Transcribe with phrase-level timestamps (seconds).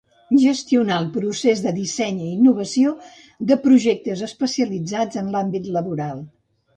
[0.43, 2.93] Gestionar el procés de disseny i innovació
[3.51, 6.25] de projectes especialitzats en l'àmbit laboral.